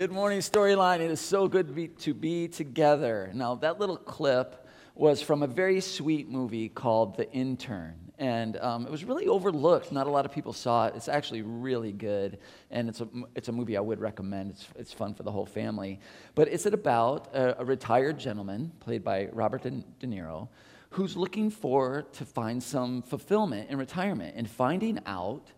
[0.00, 1.00] Good morning, Storyline.
[1.00, 3.32] It is so good to be, to be together.
[3.34, 7.96] Now, that little clip was from a very sweet movie called The Intern.
[8.16, 9.90] And um, it was really overlooked.
[9.90, 10.94] Not a lot of people saw it.
[10.94, 12.38] It's actually really good.
[12.70, 14.50] And it's a, it's a movie I would recommend.
[14.50, 15.98] It's, it's fun for the whole family.
[16.36, 20.46] But it's about a, a retired gentleman, played by Robert De, De Niro,
[20.90, 25.50] who's looking for to find some fulfillment in retirement and finding out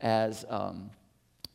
[0.00, 0.44] as.
[0.48, 0.90] Um,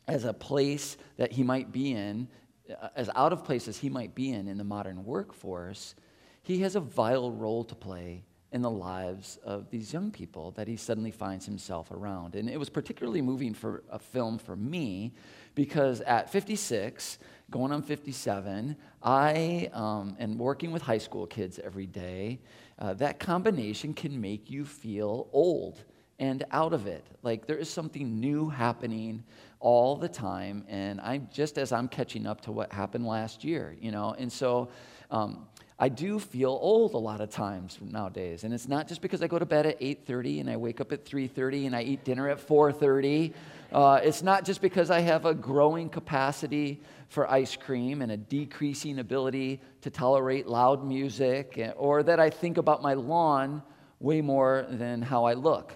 [0.08, 2.28] as a place that he might be in,
[2.70, 5.96] uh, as out of place as he might be in in the modern workforce,
[6.44, 10.68] he has a vital role to play in the lives of these young people that
[10.68, 12.36] he suddenly finds himself around.
[12.36, 15.14] And it was particularly moving for a film for me
[15.56, 17.18] because at 56,
[17.52, 22.40] going on 57, I um, am working with high school kids every day.
[22.80, 25.84] Uh, that combination can make you feel old
[26.20, 27.06] and out of it.
[27.24, 29.24] Like there is something new happening
[29.60, 33.76] all the time, and I'm just as I'm catching up to what happened last year,
[33.80, 34.16] you know.
[34.18, 34.70] And so
[35.12, 35.48] um,
[35.78, 39.28] I do feel old a lot of times nowadays, and it's not just because I
[39.28, 42.30] go to bed at 8:30 and I wake up at 3:30 and I eat dinner
[42.30, 43.34] at 4:30.
[43.74, 48.18] Uh, it's not just because I have a growing capacity for ice cream and a
[48.18, 53.62] decreasing ability to tolerate loud music, eh, or that I think about my lawn
[54.00, 55.74] way more than how I look.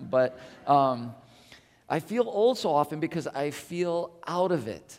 [0.10, 1.14] but um,
[1.92, 4.98] I feel old so often because I feel out of it,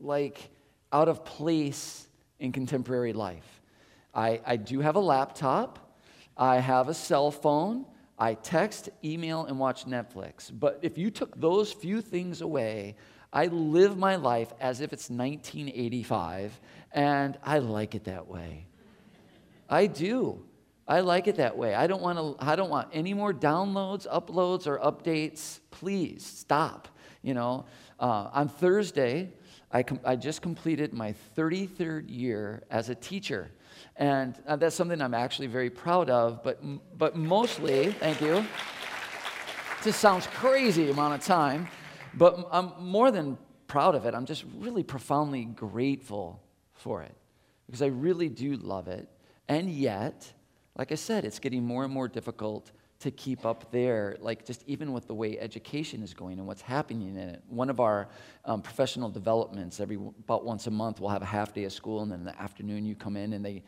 [0.00, 0.50] like
[0.92, 2.08] out of place
[2.40, 3.60] in contemporary life.
[4.12, 5.96] I, I do have a laptop,
[6.36, 7.86] I have a cell phone,
[8.18, 10.50] I text, email, and watch Netflix.
[10.52, 12.96] But if you took those few things away,
[13.32, 18.66] I live my life as if it's 1985, and I like it that way.
[19.68, 20.44] I do.
[20.88, 21.74] I like it that way.
[21.74, 25.60] I don't want to I don't want any more downloads, uploads or updates.
[25.70, 26.88] Please stop.
[27.22, 27.66] You know,
[27.98, 29.32] uh, on Thursday,
[29.70, 33.50] I, com- I just completed my 33rd year as a teacher.
[33.96, 36.60] And uh, that's something I'm actually very proud of, but,
[36.96, 38.46] but mostly, thank you.
[39.82, 41.68] This sounds crazy amount of time,
[42.14, 44.14] but I'm more than proud of it.
[44.14, 46.42] I'm just really profoundly grateful
[46.72, 47.14] for it
[47.66, 49.08] because I really do love it.
[49.48, 50.32] And yet,
[50.76, 52.70] like I said, it's getting more and more difficult
[53.00, 56.62] to keep up there, like just even with the way education is going and what's
[56.62, 57.42] happening in it.
[57.48, 58.08] One of our
[58.44, 62.02] um, professional developments, every about once a month, we'll have a half day of school,
[62.02, 63.62] and then in the afternoon you come in and they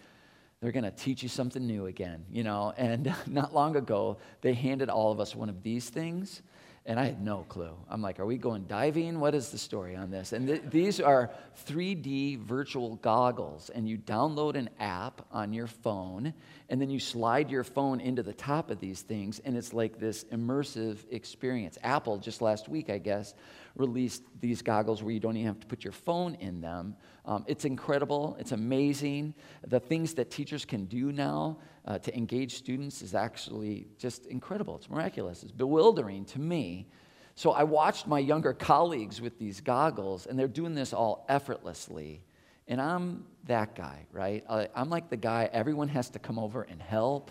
[0.61, 2.73] they're going to teach you something new again, you know.
[2.77, 6.43] And not long ago, they handed all of us one of these things,
[6.89, 7.77] and I had no clue.
[7.91, 9.21] I'm like, are we going diving?
[9.21, 10.33] What is the story on this?
[10.33, 11.31] And th- these are
[11.67, 16.33] 3D virtual goggles, and you download an app on your phone,
[16.71, 20.01] and then you slide your phone into the top of these things, and it's like
[20.01, 21.77] this immersive experience.
[21.83, 23.35] Apple, just last week, I guess,
[23.77, 26.97] released these goggles where you don't even have to put your phone in them.
[27.27, 29.35] Um, it's incredible, it's amazing.
[29.67, 34.77] The things that teachers can do now uh, to engage students is actually just incredible.
[34.77, 36.87] It's miraculous, it's bewildering to me.
[37.35, 42.23] So I watched my younger colleagues with these goggles, and they're doing this all effortlessly.
[42.67, 44.45] And I'm that guy, right?
[44.49, 47.31] I'm like the guy everyone has to come over and help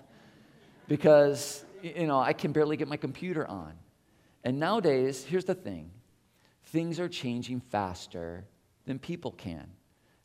[0.87, 3.73] because, you know, I can barely get my computer on.
[4.43, 5.91] And nowadays, here's the thing
[6.63, 8.45] things are changing faster
[8.85, 9.67] than people can.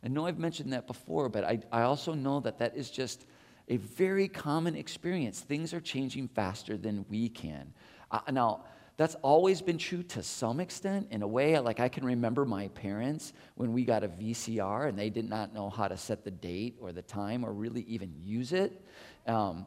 [0.02, 3.26] I know I've mentioned that before, but I, I also know that that is just
[3.68, 5.40] a very common experience.
[5.40, 7.72] Things are changing faster than we can.
[8.10, 8.64] Uh, now,
[8.96, 11.08] that's always been true to some extent.
[11.10, 14.98] In a way, like I can remember my parents when we got a VCR and
[14.98, 18.12] they did not know how to set the date or the time or really even
[18.22, 18.84] use it.
[19.26, 19.66] Um,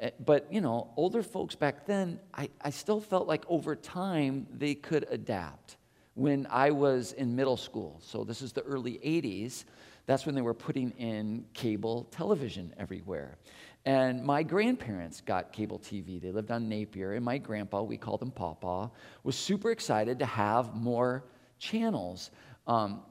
[0.00, 4.46] eh, but, you know, older folks back then, I, I still felt like over time
[4.52, 5.76] they could adapt
[6.14, 8.00] when I was in middle school.
[8.02, 9.64] So this is the early 80s.
[10.06, 13.38] That's when they were putting in cable television everywhere.
[13.86, 16.20] And my grandparents got cable TV.
[16.20, 18.90] They lived on Napier, and my grandpa, we called him Papa,
[19.22, 21.24] was super excited to have more
[21.58, 22.30] channels.
[22.66, 23.02] Um,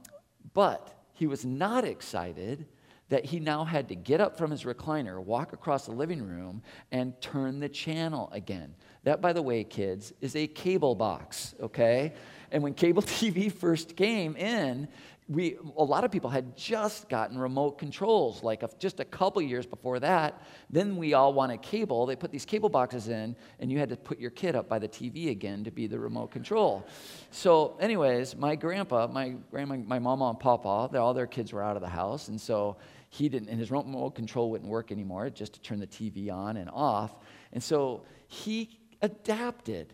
[0.54, 2.66] but he was not excited
[3.10, 6.64] that he now had to get up from his recliner, walk across the living room,
[6.92, 8.74] and turn the channel again.
[9.04, 12.14] That, by the way, kids, is a cable box, okay?
[12.52, 14.88] And when cable TV first came in,
[15.30, 19.42] we, a lot of people had just gotten remote controls, like a, just a couple
[19.42, 20.42] years before that.
[20.70, 22.06] Then we all wanted cable.
[22.06, 24.80] They put these cable boxes in, and you had to put your kid up by
[24.80, 26.86] the TV again to be the remote control.
[27.32, 31.78] So, anyways, my grandpa, my grandma, my mama and papa, all their kids were out
[31.78, 32.78] of the house, and so
[33.10, 36.58] he didn't, and his remote control wouldn't work anymore, just to turn the TV on
[36.58, 37.16] and off.
[37.54, 39.94] And so he adapted.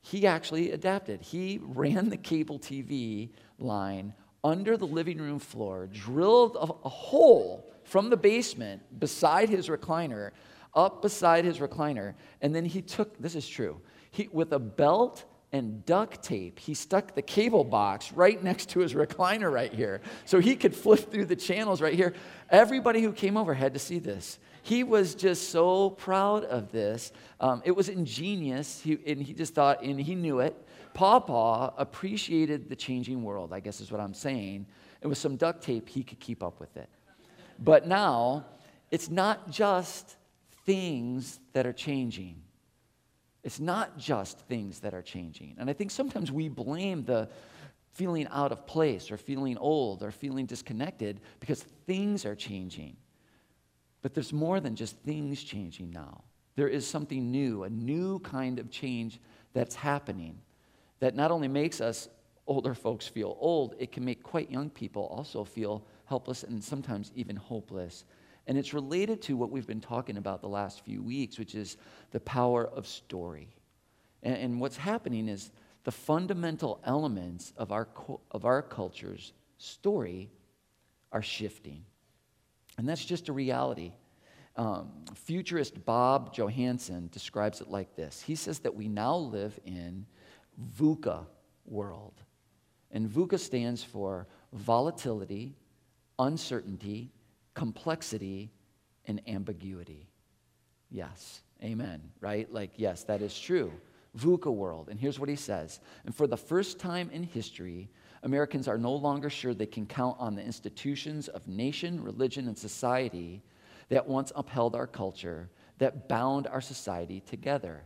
[0.00, 1.20] He actually adapted.
[1.20, 4.14] He ran the cable TV line
[4.46, 10.30] under the living room floor, drilled a, a hole from the basement beside his recliner,
[10.72, 13.80] up beside his recliner, and then he took, this is true,
[14.12, 18.78] he, with a belt and duct tape, he stuck the cable box right next to
[18.78, 22.14] his recliner right here so he could flip through the channels right here.
[22.48, 24.38] Everybody who came over had to see this.
[24.62, 27.12] He was just so proud of this.
[27.40, 30.56] Um, it was ingenious, he, and he just thought, and he knew it.
[30.96, 34.66] Pawpaw appreciated the changing world, I guess is what I'm saying.
[35.02, 36.88] And with some duct tape, he could keep up with it.
[37.58, 38.46] But now,
[38.90, 40.16] it's not just
[40.64, 42.40] things that are changing.
[43.44, 45.56] It's not just things that are changing.
[45.58, 47.28] And I think sometimes we blame the
[47.92, 52.96] feeling out of place or feeling old or feeling disconnected because things are changing.
[54.00, 56.24] But there's more than just things changing now.
[56.54, 59.20] There is something new, a new kind of change
[59.52, 60.38] that's happening
[61.00, 62.08] that not only makes us
[62.46, 67.10] older folks feel old, it can make quite young people also feel helpless and sometimes
[67.14, 68.04] even hopeless.
[68.46, 71.76] And it's related to what we've been talking about the last few weeks, which is
[72.12, 73.48] the power of story.
[74.22, 75.50] And, and what's happening is
[75.84, 77.88] the fundamental elements of our,
[78.30, 80.30] of our culture's story
[81.12, 81.84] are shifting.
[82.78, 83.92] And that's just a reality.
[84.56, 90.06] Um, futurist Bob Johansen describes it like this He says that we now live in
[90.78, 91.26] VUCA
[91.64, 92.14] world.
[92.90, 95.56] And VUCA stands for volatility,
[96.18, 97.12] uncertainty,
[97.54, 98.52] complexity
[99.06, 100.08] and ambiguity.
[100.90, 102.50] Yes, amen, right?
[102.52, 103.72] Like, yes, that is true.
[104.16, 104.88] VUCA world.
[104.88, 107.90] And here's what he says And for the first time in history,
[108.22, 112.56] Americans are no longer sure they can count on the institutions of nation, religion, and
[112.56, 113.42] society
[113.88, 115.48] that once upheld our culture,
[115.78, 117.84] that bound our society together.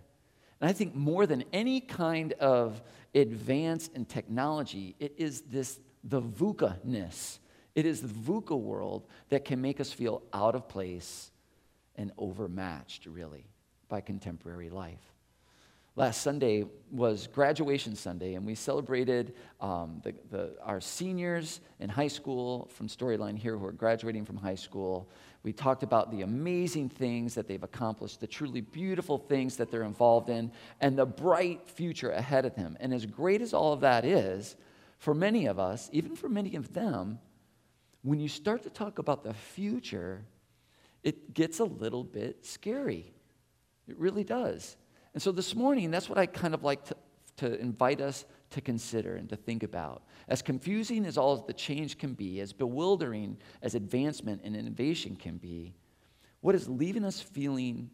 [0.60, 2.82] And I think more than any kind of
[3.14, 7.40] advance in technology, it is this the VUCA ness
[7.74, 11.30] it is the VUCA world that can make us feel out of place
[11.96, 13.46] and overmatched, really,
[13.88, 15.00] by contemporary life.
[15.96, 22.08] Last Sunday was graduation Sunday, and we celebrated um, the, the, our seniors in high
[22.08, 25.10] school from Storyline here who are graduating from high school.
[25.42, 29.84] We talked about the amazing things that they've accomplished, the truly beautiful things that they're
[29.84, 32.76] involved in, and the bright future ahead of them.
[32.78, 34.56] And as great as all of that is,
[34.98, 37.18] for many of us, even for many of them,
[38.02, 40.24] when you start to talk about the future,
[41.02, 43.14] it gets a little bit scary.
[43.88, 44.76] It really does.
[45.14, 46.96] And so this morning, that's what I kind of like to,
[47.38, 50.02] to invite us to consider and to think about.
[50.28, 55.36] As confusing as all the change can be, as bewildering as advancement and innovation can
[55.36, 55.74] be,
[56.40, 57.90] what is leaving us feeling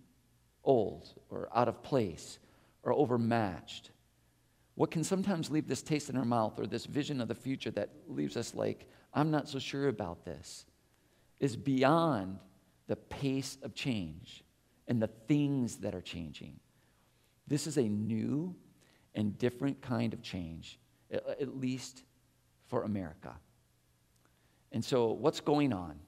[0.64, 2.38] old or out of place
[2.82, 3.90] or overmatched?
[4.74, 7.70] What can sometimes leave this taste in our mouth or this vision of the future
[7.72, 10.66] that leaves us like, I'm not so sure about this,
[11.40, 12.38] is beyond
[12.86, 14.44] the pace of change
[14.86, 16.60] and the things that are changing.
[17.46, 18.54] This is a new
[19.16, 20.78] and different kind of change,
[21.10, 22.04] at least
[22.68, 23.34] for America.
[24.72, 25.98] And so, what's going on?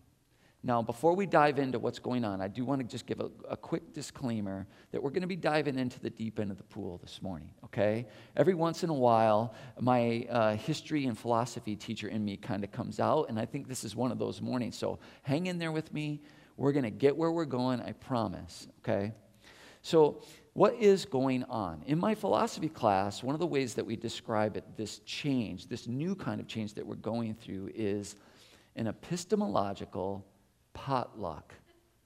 [0.65, 3.31] Now, before we dive into what's going on, I do want to just give a,
[3.49, 6.65] a quick disclaimer that we're going to be diving into the deep end of the
[6.65, 8.07] pool this morning, okay?
[8.37, 12.73] Every once in a while, my uh, history and philosophy teacher in me kind of
[12.73, 14.77] comes out, and I think this is one of those mornings.
[14.77, 16.21] So hang in there with me.
[16.57, 19.13] We're going to get where we're going, I promise, okay?
[19.83, 20.23] So,
[20.59, 21.85] what is going on?
[21.87, 25.87] In my philosophy class, one of the ways that we describe it, this change, this
[25.87, 28.17] new kind of change that we're going through, is
[28.75, 30.27] an epistemological
[30.75, 31.55] potluck.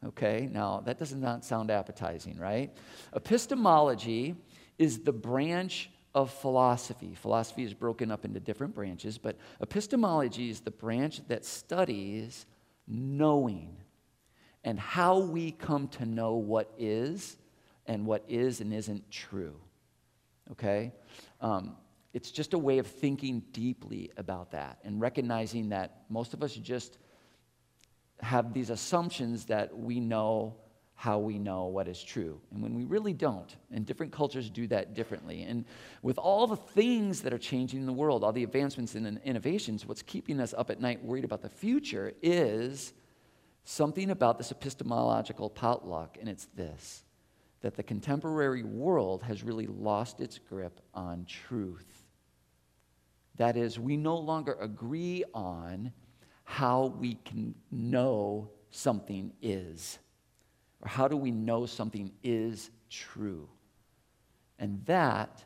[0.04, 2.76] Okay, now that does not sound appetizing, right?
[3.16, 4.34] Epistemology
[4.78, 7.14] is the branch of philosophy.
[7.14, 12.44] Philosophy is broken up into different branches, but epistemology is the branch that studies
[12.86, 13.78] knowing
[14.62, 17.38] and how we come to know what is
[17.86, 19.56] and what is and isn't true.
[20.50, 20.92] Okay?
[21.40, 21.76] Um,
[22.12, 26.54] it's just a way of thinking deeply about that and recognizing that most of us
[26.54, 26.98] just
[28.20, 30.56] have these assumptions that we know
[30.94, 32.40] how we know what is true.
[32.52, 35.42] And when we really don't, and different cultures do that differently.
[35.42, 35.64] And
[36.00, 39.84] with all the things that are changing in the world, all the advancements and innovations,
[39.84, 42.92] what's keeping us up at night worried about the future is
[43.64, 47.02] something about this epistemological potluck, and it's this
[47.62, 52.04] that the contemporary world has really lost its grip on truth.
[53.36, 55.92] That is, we no longer agree on
[56.44, 59.98] how we can know something is.
[60.82, 63.48] Or how do we know something is true?
[64.58, 65.44] And that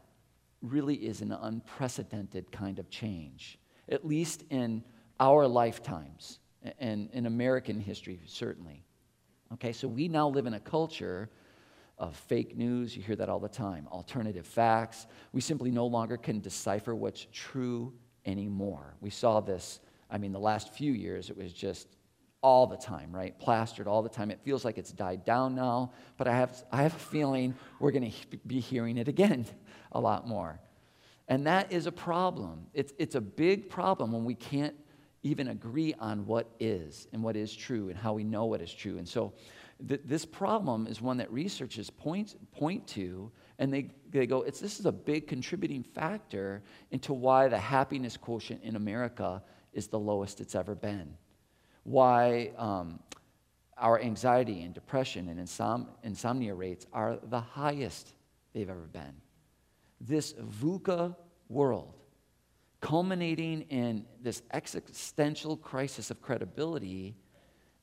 [0.62, 3.58] really is an unprecedented kind of change,
[3.88, 4.82] at least in
[5.20, 6.38] our lifetimes
[6.78, 8.82] and in American history, certainly.
[9.52, 11.30] Okay, so we now live in a culture
[11.98, 12.96] of fake news.
[12.96, 13.88] You hear that all the time.
[13.90, 15.06] Alternative facts.
[15.32, 17.92] We simply no longer can decipher what's true
[18.24, 18.94] anymore.
[19.00, 21.88] We saw this, I mean, the last few years, it was just
[22.42, 23.38] all the time, right?
[23.38, 24.30] Plastered all the time.
[24.30, 27.92] It feels like it's died down now, but I have, I have a feeling we're
[27.92, 29.46] going to be hearing it again
[29.92, 30.60] a lot more.
[31.28, 32.66] And that is a problem.
[32.72, 34.76] It's, it's a big problem when we can't
[35.22, 38.72] even agree on what is and what is true and how we know what is
[38.72, 38.98] true.
[38.98, 39.32] And so
[39.86, 44.60] th- this problem is one that researchers point, point to, and they, they go, it's,
[44.60, 49.42] this is a big contributing factor into why the happiness quotient in America
[49.72, 51.16] is the lowest it's ever been.
[51.84, 53.00] Why um,
[53.78, 58.14] our anxiety and depression and insom- insomnia rates are the highest
[58.52, 59.14] they've ever been.
[60.00, 61.14] This VUCA
[61.48, 61.94] world
[62.80, 67.16] culminating in this existential crisis of credibility,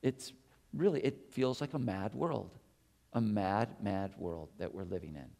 [0.02, 0.32] it's
[0.76, 2.50] really, it feels like a mad world,
[3.12, 5.30] a mad, mad world that we're living in.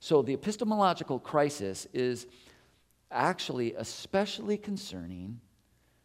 [0.00, 2.26] So the epistemological crisis is
[3.10, 5.40] actually especially concerning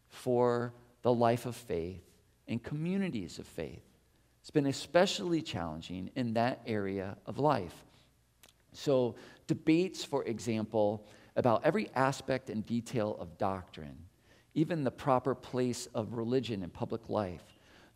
[0.10, 2.04] for the life of faith
[2.48, 3.84] and communities of faith.
[4.42, 7.76] It's been especially challenging in that area of life.
[8.74, 9.16] So,
[9.48, 13.98] debates, for example, about every aspect and detail of doctrine,
[14.54, 17.49] even the proper place of religion in public life.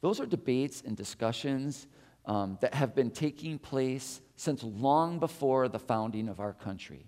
[0.04, 1.88] Those are debates and discussions
[2.26, 7.06] um, that have been taking place since long before the founding of our country.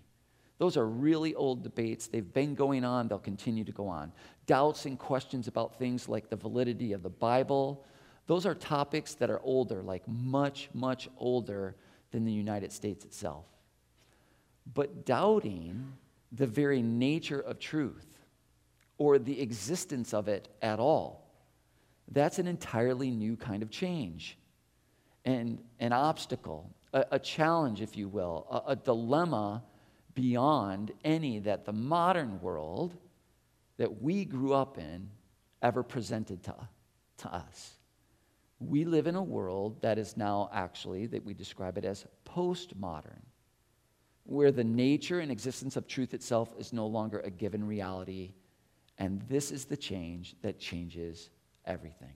[0.60, 2.08] Those are really old debates.
[2.08, 4.14] They've been going on, they'll continue to go on.
[4.46, 7.84] Doubts and questions about things like the validity of the Bible,
[8.28, 11.75] those are topics that are older, like much, much older
[12.12, 13.44] than the United States itself.
[14.74, 15.92] But doubting
[16.32, 18.08] the very nature of truth
[18.98, 21.25] or the existence of it at all.
[22.12, 24.38] That's an entirely new kind of change
[25.26, 29.64] and an obstacle, a, a challenge, if you will, a, a dilemma
[30.14, 32.96] beyond any that the modern world
[33.78, 35.10] that we grew up in
[35.62, 36.56] ever presented to,
[37.18, 37.74] to us.
[38.60, 43.22] We live in a world that is now actually, that we describe it as postmodern
[44.26, 48.34] where the nature and existence of truth itself is no longer a given reality.
[48.98, 51.30] And this is the change that changes
[51.66, 52.14] everything.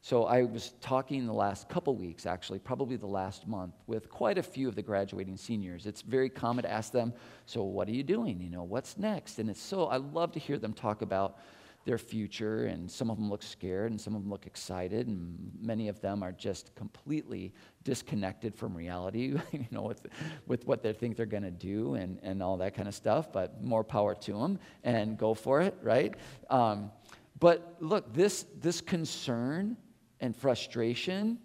[0.00, 4.38] So I was talking the last couple weeks, actually, probably the last month, with quite
[4.38, 5.86] a few of the graduating seniors.
[5.86, 7.12] It's very common to ask them,
[7.46, 8.40] "So what are you doing?
[8.40, 11.38] You know, what's next?" And it's so I love to hear them talk about
[11.84, 15.50] their future, and some of them look scared, and some of them look excited, and
[15.60, 20.06] many of them are just completely disconnected from reality, you know, with,
[20.46, 23.32] with what they think they're going to do and, and all that kind of stuff,
[23.32, 26.14] but more power to them, and go for it, right?
[26.50, 26.90] Um,
[27.38, 29.76] but look, this, this concern
[30.20, 31.38] and frustration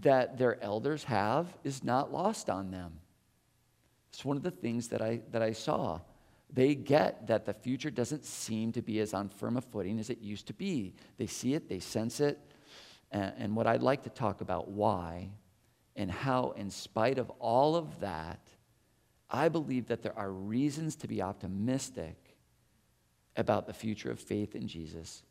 [0.00, 2.92] that their elders have is not lost on them.
[4.12, 6.00] It's one of the things that I, that I saw
[6.52, 10.10] they get that the future doesn't seem to be as on firm a footing as
[10.10, 10.94] it used to be.
[11.16, 12.38] They see it, they sense it.
[13.10, 15.30] And, and what I'd like to talk about why
[15.96, 18.40] and how, in spite of all of that,
[19.30, 22.29] I believe that there are reasons to be optimistic
[23.40, 25.22] about the future of faith in Jesus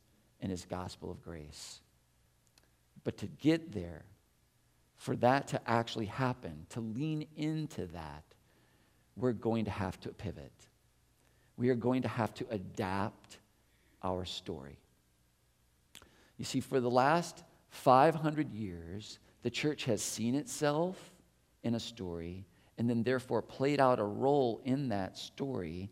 [0.41, 1.79] and his gospel of grace.
[3.03, 4.03] But to get there,
[4.97, 8.23] for that to actually happen, to lean into that,
[9.15, 10.51] we're going to have to pivot
[11.59, 13.37] we are going to have to adapt
[14.01, 14.79] our story.
[16.37, 21.11] You see, for the last 500 years, the church has seen itself
[21.63, 22.45] in a story
[22.77, 25.89] and then therefore played out a role in that story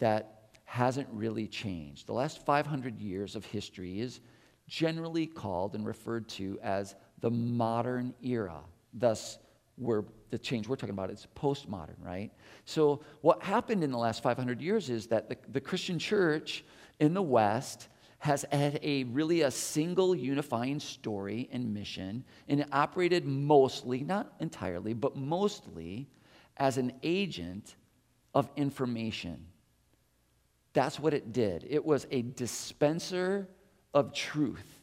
[0.00, 2.06] that hasn't really changed.
[2.06, 4.20] The last 500 years of history is
[4.68, 8.60] generally called and referred to as the modern era.
[8.92, 9.38] Thus,
[9.78, 12.30] we're, the change we're talking about is postmodern, right?
[12.64, 16.64] So, what happened in the last 500 years is that the, the Christian church
[16.98, 22.68] in the West has had a really a single unifying story and mission, and it
[22.72, 26.08] operated mostly, not entirely, but mostly
[26.56, 27.76] as an agent
[28.34, 29.46] of information.
[30.76, 31.66] That's what it did.
[31.70, 33.48] It was a dispenser
[33.94, 34.78] of truth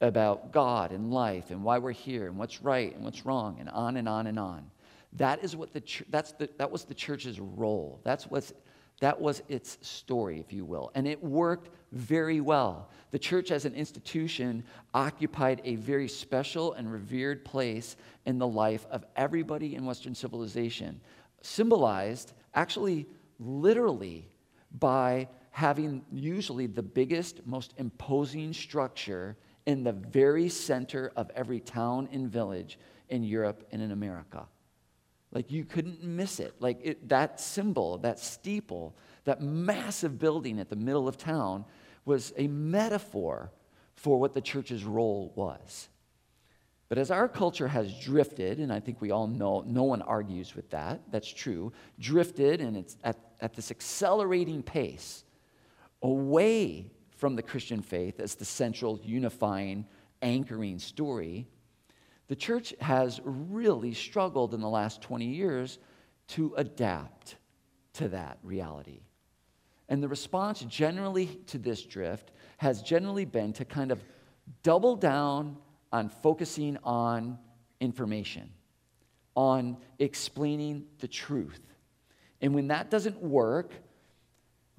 [0.00, 3.68] about God and life and why we're here and what's right and what's wrong and
[3.68, 4.68] on and on and on.
[5.12, 8.00] That is what the that's the, that was the church's role.
[8.02, 8.52] That's what's
[8.98, 10.90] that was its story, if you will.
[10.96, 12.90] And it worked very well.
[13.12, 17.94] The church as an institution occupied a very special and revered place
[18.24, 21.00] in the life of everybody in Western civilization,
[21.42, 23.06] symbolized actually
[23.38, 24.28] literally
[24.78, 32.08] by having usually the biggest, most imposing structure in the very center of every town
[32.12, 32.78] and village
[33.08, 34.46] in Europe and in America.
[35.32, 36.54] Like you couldn't miss it.
[36.60, 41.64] Like it, that symbol, that steeple, that massive building at the middle of town
[42.04, 43.50] was a metaphor
[43.94, 45.88] for what the church's role was.
[46.88, 50.54] But as our culture has drifted, and I think we all know, no one argues
[50.54, 55.24] with that, that's true, drifted and it's at, at this accelerating pace
[56.02, 59.86] away from the Christian faith as the central, unifying,
[60.22, 61.46] anchoring story,
[62.28, 65.78] the church has really struggled in the last 20 years
[66.28, 67.36] to adapt
[67.94, 69.00] to that reality.
[69.88, 74.02] And the response generally to this drift has generally been to kind of
[74.62, 75.56] double down
[75.92, 77.38] on focusing on
[77.80, 78.50] information,
[79.36, 81.60] on explaining the truth.
[82.46, 83.72] And when that doesn't work,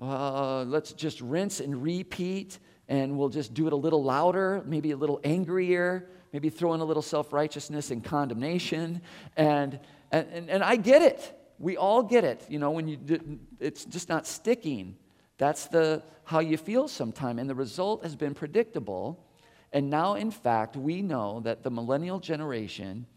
[0.01, 4.91] uh, let's just rinse and repeat, and we'll just do it a little louder, maybe
[4.91, 9.01] a little angrier, maybe throw in a little self righteousness and condemnation.
[9.35, 9.81] And,
[10.13, 11.37] and, and I get it.
[11.59, 12.45] We all get it.
[12.47, 14.95] You know, when you, it's just not sticking.
[15.37, 17.41] That's the, how you feel sometimes.
[17.41, 19.27] And the result has been predictable.
[19.73, 23.07] And now, in fact, we know that the millennial generation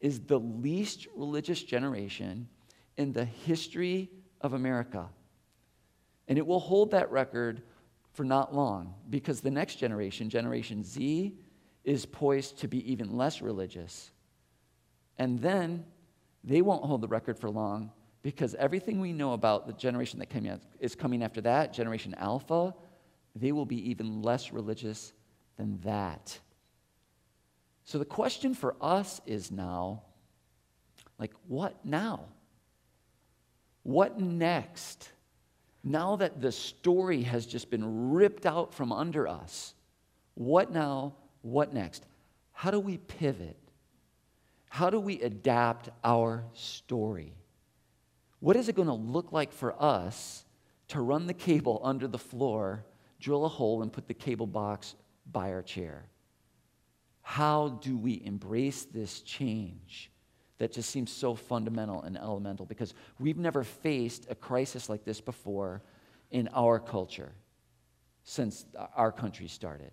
[0.00, 2.48] is the least religious generation
[2.98, 4.10] in the history
[4.42, 5.08] of America.
[6.26, 7.62] And it will hold that record
[8.12, 11.38] for not long because the next generation, Generation Z,
[11.84, 14.10] is poised to be even less religious.
[15.16, 15.86] And then
[16.44, 20.28] they won't hold the record for long because everything we know about the generation that
[20.28, 22.74] came is coming after that, Generation Alpha,
[23.34, 25.12] they will be even less religious
[25.56, 26.38] than that.
[27.84, 30.02] So the question for us is now
[31.18, 32.26] like, what now?
[33.88, 35.08] What next?
[35.82, 39.72] Now that the story has just been ripped out from under us,
[40.34, 41.14] what now?
[41.40, 42.04] What next?
[42.52, 43.56] How do we pivot?
[44.68, 47.32] How do we adapt our story?
[48.40, 50.44] What is it going to look like for us
[50.88, 52.84] to run the cable under the floor,
[53.18, 54.96] drill a hole, and put the cable box
[55.32, 56.04] by our chair?
[57.22, 60.10] How do we embrace this change
[60.58, 62.66] that just seems so fundamental and elemental?
[62.66, 65.82] Because we've never faced a crisis like this before
[66.30, 67.32] in our culture
[68.24, 69.90] since our country started.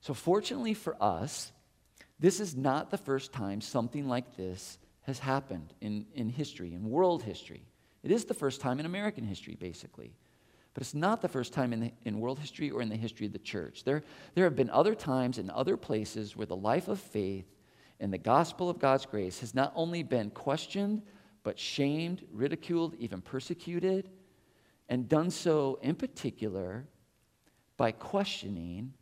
[0.00, 1.50] So, fortunately for us,
[2.20, 6.88] this is not the first time something like this has happened in, in history, in
[6.88, 7.66] world history.
[8.02, 10.14] It is the first time in American history, basically.
[10.74, 13.26] But it's not the first time in, the, in world history or in the history
[13.26, 13.84] of the church.
[13.84, 14.02] There,
[14.34, 17.46] there have been other times in other places where the life of faith
[18.00, 21.02] and the gospel of God's grace has not only been questioned,
[21.42, 24.10] but shamed, ridiculed, even persecuted,
[24.88, 26.86] and done so in particular
[27.76, 28.92] by questioning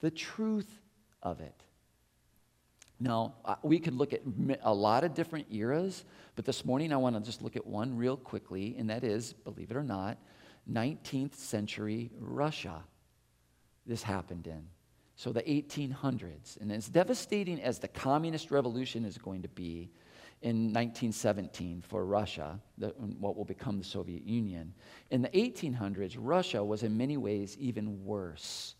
[0.00, 0.80] the truth
[1.22, 1.62] of it.
[2.98, 4.20] Now, we could look at
[4.62, 6.04] a lot of different eras,
[6.36, 9.32] but this morning I want to just look at one real quickly, and that is,
[9.32, 10.18] believe it or not,
[10.70, 12.84] 19th century Russia.
[13.86, 14.66] This happened in.
[15.20, 16.58] So the 1800s.
[16.62, 19.90] And as devastating as the communist revolution is going to be
[20.40, 22.86] in 1917 for Russia, the,
[23.18, 24.72] what will become the Soviet Union,
[25.10, 28.76] in the 1800s, Russia was in many ways even worse.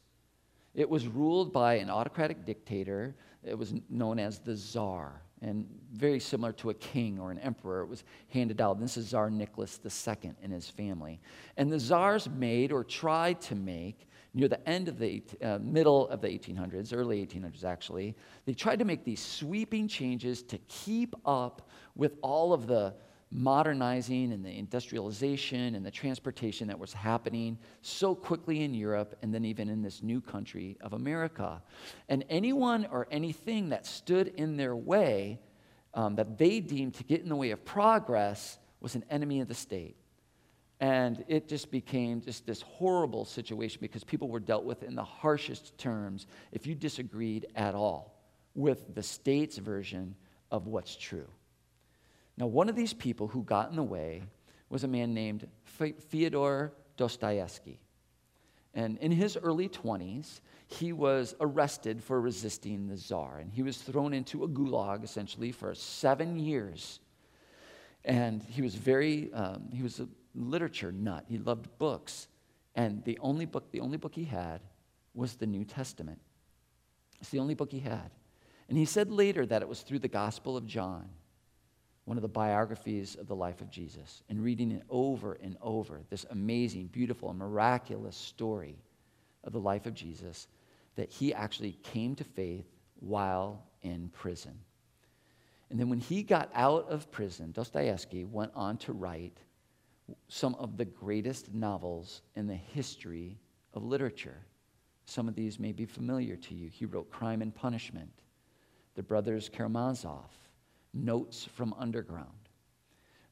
[0.75, 3.15] It was ruled by an autocratic dictator.
[3.45, 7.83] It was known as the Tsar, and very similar to a king or an emperor.
[7.83, 8.81] It was handed down.
[8.81, 11.21] This is Tsar Nicholas II and his family.
[11.59, 16.09] And the Tsars made or tried to make, near the end of the uh, middle
[16.09, 21.15] of the 1800s, early 1800s actually, they tried to make these sweeping changes to keep
[21.25, 22.95] up with all of the
[23.33, 29.33] modernizing and the industrialization and the transportation that was happening so quickly in Europe and
[29.33, 31.63] then even in this new country of America.
[32.09, 35.39] And anyone or anything that stood in their way
[35.95, 39.49] um, that they deemed to get in the way of progress was an enemy of
[39.49, 39.97] the state.
[40.81, 45.05] And it just became just this horrible situation because people were dealt with in the
[45.05, 48.19] harshest terms if you disagreed at all
[48.55, 50.15] with the state's version
[50.51, 51.29] of what's true.
[52.39, 54.23] Now, one of these people who got in the way
[54.71, 57.81] was a man named Fyodor Dostoevsky.
[58.73, 63.39] And in his early 20s, he was arrested for resisting the czar.
[63.39, 67.01] And he was thrown into a gulag, essentially, for seven years.
[68.05, 71.25] And he was very, um, he was a literature nut.
[71.29, 72.29] He loved books.
[72.75, 74.61] And the only book, the only book he had
[75.15, 76.21] was the New Testament.
[77.21, 78.11] It's the only book he had.
[78.69, 81.09] And he said later that it was through the Gospel of John
[82.05, 86.01] one of the biographies of the life of Jesus and reading it over and over,
[86.11, 88.77] this amazing, beautiful, miraculous story
[89.45, 90.49] of the life of Jesus,
[90.97, 92.67] that he actually came to faith
[92.99, 94.59] while in prison.
[95.71, 99.39] And then when he got out of prison, Dostoevsky went on to write
[100.29, 103.39] some of the greatest novels in the history
[103.75, 104.47] of literature.
[105.05, 106.69] Some of these may be familiar to you.
[106.69, 108.13] He wrote Crime and Punishment,
[108.95, 110.31] The Brothers Karamazov,
[110.93, 112.29] Notes from Underground.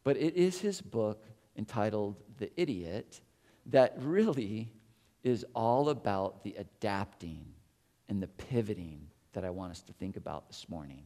[0.05, 1.25] But it is his book
[1.57, 3.21] entitled The Idiot
[3.67, 4.73] that really
[5.23, 7.45] is all about the adapting
[8.09, 11.05] and the pivoting that I want us to think about this morning.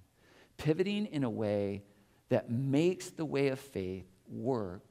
[0.57, 1.83] Pivoting in a way
[2.29, 4.85] that makes the way of faith work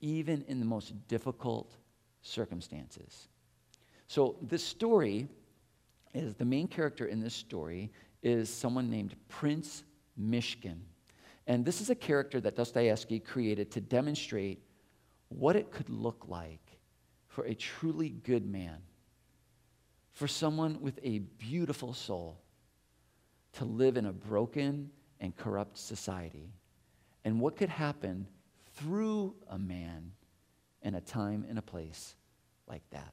[0.00, 1.74] even in the most difficult
[2.22, 3.28] circumstances.
[4.06, 5.28] So, this story
[6.14, 7.90] is the main character in this story
[8.22, 9.84] is someone named Prince
[10.20, 10.78] Myshkin.
[11.46, 14.62] And this is a character that Dostoevsky created to demonstrate
[15.28, 16.78] what it could look like
[17.28, 18.78] for a truly good man,
[20.12, 22.40] for someone with a beautiful soul
[23.52, 26.52] to live in a broken and corrupt society,
[27.24, 28.26] and what could happen
[28.78, 30.12] through a man
[30.82, 32.14] in a time and a place
[32.68, 33.12] like that.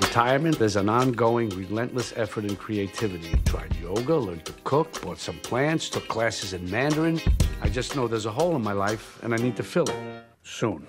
[0.00, 3.36] Retirement is an ongoing, relentless effort in creativity.
[3.44, 7.20] Tried yoga, learned to cook, bought some plants, took classes in Mandarin.
[7.60, 10.24] I just know there's a hole in my life and I need to fill it
[10.44, 10.86] soon.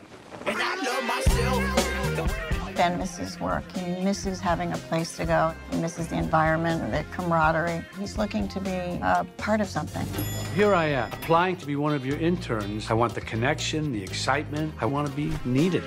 [2.76, 3.64] Ben misses work.
[3.72, 5.54] He misses having a place to go.
[5.72, 7.86] He misses the environment, the camaraderie.
[7.98, 10.06] He's looking to be a part of something.
[10.54, 12.92] Here I am, applying to be one of your interns.
[12.92, 14.74] I want the connection, the excitement.
[14.82, 15.84] I want to be needed.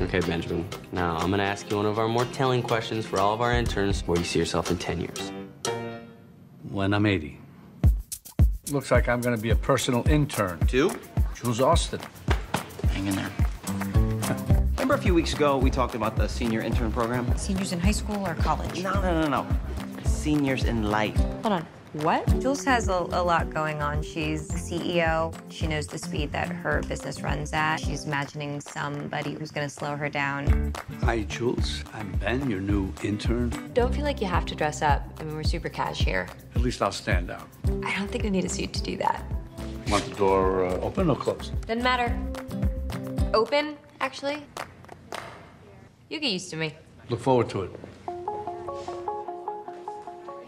[0.00, 0.66] Okay, Benjamin.
[0.92, 3.42] Now I'm going to ask you one of our more telling questions for all of
[3.42, 4.00] our interns.
[4.06, 5.32] Where do you see yourself in 10 years?
[6.70, 7.38] When I'm 80.
[8.70, 10.58] Looks like I'm going to be a personal intern.
[10.66, 10.90] Two?
[11.34, 12.02] Jules Ostin.
[12.92, 13.30] Hang in there.
[14.90, 17.24] Remember a few weeks ago we talked about the senior intern program?
[17.36, 18.82] Seniors in high school or college?
[18.82, 19.46] No, no, no, no.
[20.02, 21.16] Seniors in life.
[21.44, 21.66] Hold on.
[21.92, 22.26] What?
[22.40, 24.02] Jules has a, a, lot going on.
[24.02, 25.32] She's the CEO.
[25.48, 27.76] She knows the speed that her business runs at.
[27.76, 30.72] She's imagining somebody who's going to slow her down.
[31.02, 31.84] Hi, Jules.
[31.94, 33.70] I'm Ben, your new intern.
[33.74, 35.04] Don't feel like you have to dress up.
[35.20, 36.26] I mean, we're super cash here.
[36.56, 37.46] At least I'll stand out.
[37.84, 39.22] I don't think I need a suit to do that.
[39.86, 41.52] Want the door uh, open or closed?
[41.68, 42.18] Doesn't matter.
[43.32, 44.42] Open, actually.
[46.10, 46.74] You get used to me.
[47.08, 47.70] Look forward to it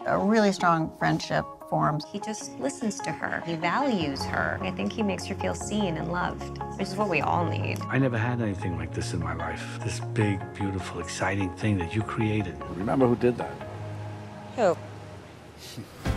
[0.05, 2.05] a really strong friendship forms.
[2.11, 3.41] He just listens to her.
[3.45, 4.59] He values her.
[4.61, 7.79] I think he makes her feel seen and loved, which is what we all need.
[7.89, 9.79] I never had anything like this in my life.
[9.83, 12.55] This big, beautiful, exciting thing that you created.
[12.75, 13.55] Remember who did that?
[14.55, 14.77] Who?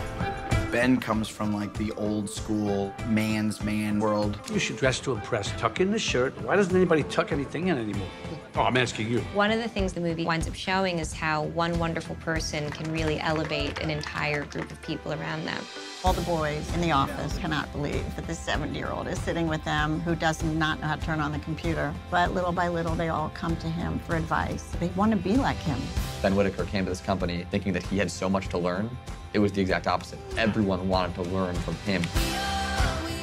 [0.77, 4.39] Ben comes from like the old school man's man world.
[4.53, 5.51] You should dress to impress.
[5.59, 6.39] Tuck in the shirt.
[6.43, 8.07] Why doesn't anybody tuck anything in anymore?
[8.55, 9.21] Oh, I'm asking you.
[9.33, 12.91] One of the things the movie winds up showing is how one wonderful person can
[12.91, 15.65] really elevate an entire group of people around them.
[16.03, 19.99] All the boys in the office cannot believe that this 70-year-old is sitting with them
[20.01, 21.91] who does not know how to turn on the computer.
[22.11, 24.63] But little by little, they all come to him for advice.
[24.79, 25.79] They want to be like him.
[26.21, 28.95] Ben Whitaker came to this company thinking that he had so much to learn.
[29.37, 30.17] It was the exact opposite.
[30.35, 32.01] Everyone wanted to learn from him.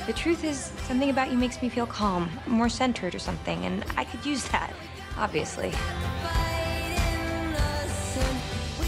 [0.07, 3.85] The truth is, something about you makes me feel calm, more centered or something, and
[3.96, 4.72] I could use that
[5.16, 5.72] obviously.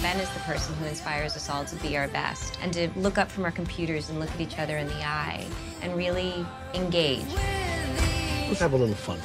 [0.02, 3.18] Ben is the person who inspires us all to be our best and to look
[3.18, 5.44] up from our computers and look at each other in the eye
[5.82, 7.26] and really engage.
[8.46, 9.18] Let's have a little fun.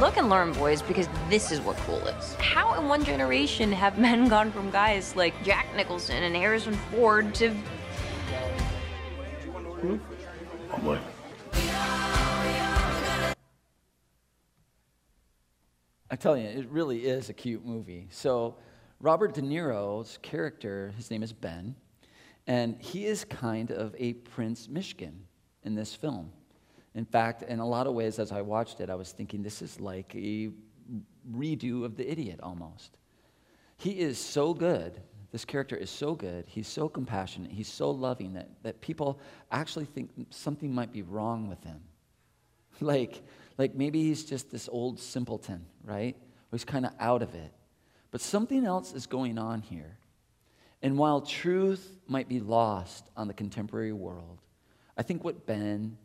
[0.00, 2.34] Look and learn, boys, because this is what cool is.
[2.36, 7.34] How in one generation have men gone from guys like Jack Nicholson and Harrison Ford
[7.34, 7.50] to.
[9.80, 9.96] Hmm?
[10.72, 10.98] Oh boy.
[16.10, 18.08] I tell you, it really is a cute movie.
[18.10, 18.56] So,
[19.00, 21.76] Robert De Niro's character, his name is Ben,
[22.46, 25.12] and he is kind of a Prince Myshkin
[25.62, 26.32] in this film.
[26.94, 29.62] In fact, in a lot of ways, as I watched it, I was thinking this
[29.62, 30.50] is like a
[31.32, 32.96] redo of The Idiot almost.
[33.76, 35.00] He is so good.
[35.32, 36.44] This character is so good.
[36.48, 37.52] He's so compassionate.
[37.52, 39.20] He's so loving that, that people
[39.52, 41.80] actually think something might be wrong with him.
[42.80, 43.22] like,
[43.56, 46.16] like maybe he's just this old simpleton, right?
[46.16, 47.52] Or he's kind of out of it.
[48.10, 49.98] But something else is going on here.
[50.82, 54.40] And while truth might be lost on the contemporary world,
[54.96, 55.96] I think what Ben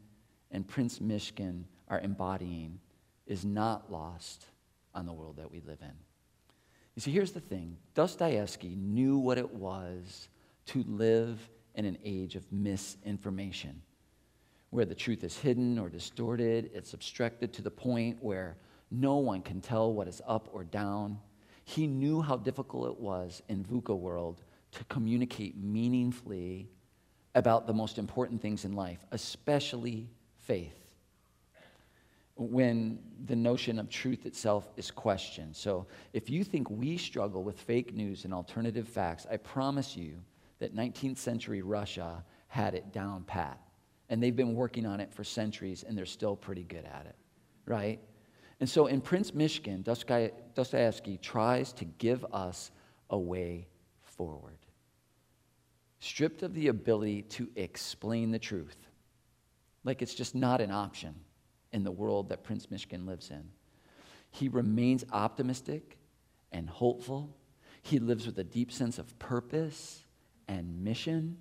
[0.55, 2.79] and Prince Myshkin are embodying
[3.27, 4.45] is not lost
[4.93, 5.91] on the world that we live in.
[6.95, 10.29] You see, here's the thing Dostoevsky knew what it was
[10.67, 13.81] to live in an age of misinformation.
[14.69, 18.55] Where the truth is hidden or distorted, it's abstracted to the point where
[18.89, 21.19] no one can tell what is up or down.
[21.65, 24.41] He knew how difficult it was in VUCA world
[24.71, 26.69] to communicate meaningfully
[27.35, 30.07] about the most important things in life, especially
[30.45, 30.85] faith
[32.37, 35.55] when the notion of truth itself is questioned.
[35.55, 40.15] So, if you think we struggle with fake news and alternative facts, I promise you
[40.59, 43.59] that 19th century Russia had it down pat.
[44.09, 47.15] And they've been working on it for centuries, and they're still pretty good at it,
[47.65, 47.99] right?
[48.59, 52.71] And so in Prince Myshkin, Dostoevsky tries to give us
[53.09, 53.67] a way
[54.03, 54.57] forward.
[55.99, 58.77] Stripped of the ability to explain the truth,
[59.85, 61.15] like it's just not an option
[61.71, 63.43] in the world that Prince Myshkin lives in.
[64.31, 65.97] He remains optimistic
[66.51, 67.37] and hopeful.
[67.83, 70.03] He lives with a deep sense of purpose
[70.47, 71.37] and mission.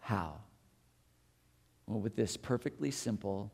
[0.00, 0.40] How?
[1.86, 3.52] Well, with this perfectly simple,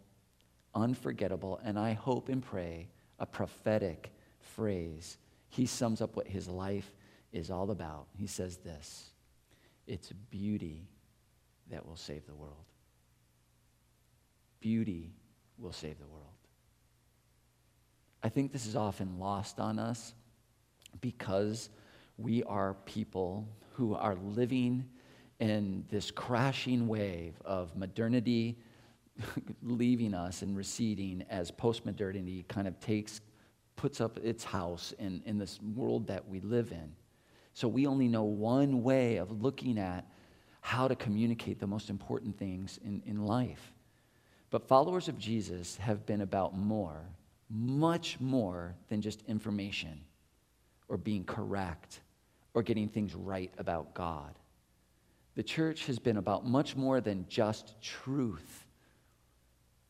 [0.75, 5.19] unforgettable, and I hope and pray a prophetic phrase,
[5.49, 6.91] he sums up what his life
[7.33, 8.07] is all about.
[8.17, 9.11] He says this
[9.87, 10.89] it's beauty
[11.71, 12.65] that will save the world.
[14.65, 15.13] Beauty
[15.59, 16.25] will save the world.
[18.23, 20.15] I think this is often lost on us
[21.03, 21.69] because
[22.17, 24.87] we are people who are living
[25.39, 28.57] in this crashing wave of modernity
[29.63, 33.21] leaving us and receding as postmodernity kind of takes
[33.77, 36.91] puts up its house in, in this world that we live in
[37.53, 40.09] so we only know one way of looking at
[40.63, 43.74] how to communicate the most important things in, in life
[44.55, 47.03] but followers of jesus have been about more
[47.51, 50.01] much more than just information
[50.89, 52.01] or being correct
[52.53, 54.35] or getting things right about God.
[55.35, 58.67] The church has been about much more than just truth.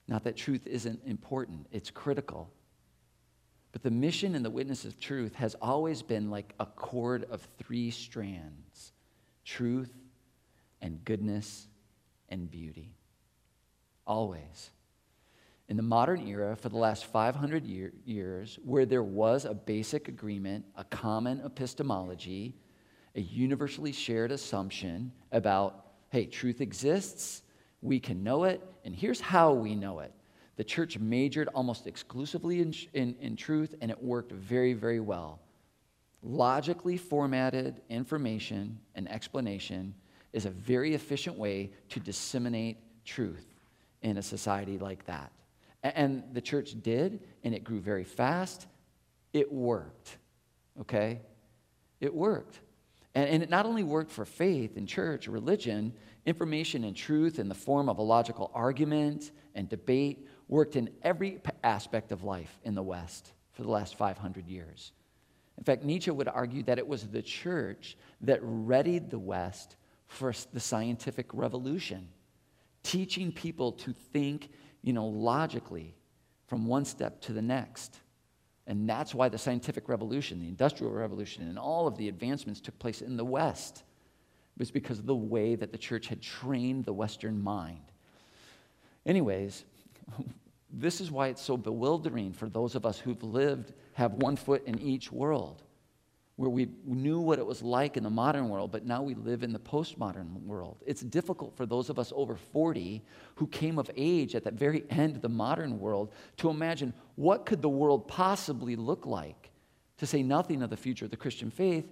[0.09, 2.51] Not that truth isn't important, it's critical.
[3.73, 7.47] But the mission and the witness of truth has always been like a cord of
[7.59, 8.93] three strands
[9.45, 9.93] truth
[10.81, 11.69] and goodness
[12.31, 12.95] and beauty.
[14.07, 14.71] Always
[15.69, 20.09] in the modern era for the last 500 year, years where there was a basic
[20.09, 22.55] agreement, a common epistemology,
[23.15, 27.43] a universally shared assumption about, hey, truth exists,
[27.81, 30.13] we can know it, and here's how we know it.
[30.57, 35.41] The church majored almost exclusively in, in, in truth, and it worked very, very well.
[36.23, 39.95] Logically formatted information and explanation
[40.33, 43.54] is a very efficient way to disseminate truth
[44.05, 45.33] in a society like that.
[45.83, 48.67] And the church did, and it grew very fast.
[49.33, 50.17] It worked,
[50.83, 51.21] okay?
[52.01, 52.61] It worked.
[53.15, 55.93] And, it not only worked for faith and church, religion,
[56.27, 61.41] information and truth in the form of a logical argument and debate worked in every
[61.63, 64.93] aspect of life in the West for the last 500 years.
[65.59, 70.33] In fact, Nietzsche would argue that it was the church that readied the West for
[70.53, 72.09] the scientific revolution,
[72.85, 74.51] teaching people to think
[74.85, 75.95] you know, logically
[76.47, 77.99] from one step to the next.
[78.67, 82.79] And that's why the scientific revolution, the industrial revolution, and all of the advancements took
[82.79, 83.79] place in the West.
[83.79, 87.81] It was because of the way that the church had trained the Western mind.
[89.07, 89.65] Anyways,
[90.71, 94.63] this is why it's so bewildering for those of us who've lived, have one foot
[94.67, 95.64] in each world
[96.37, 99.45] where we knew what it was like in the modern world, but now we live
[99.45, 100.79] in the postmodern world.
[100.85, 103.03] It's difficult for those of us over 40
[103.37, 107.47] who came of age at that very end of the modern world to imagine what
[107.47, 109.53] could the world possibly look like,
[109.99, 111.87] to say nothing of the future of the Christian faith,